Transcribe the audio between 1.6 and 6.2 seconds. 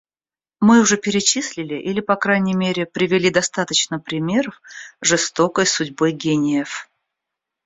или, по крайней мере, привели достаточно примеров жестокой судьбы